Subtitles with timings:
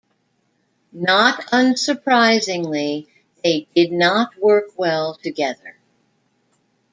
[0.93, 3.05] Not unsurprisingly,
[3.43, 5.77] they did not work well together.